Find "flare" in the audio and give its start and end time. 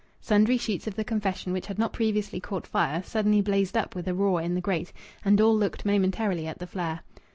6.65-7.01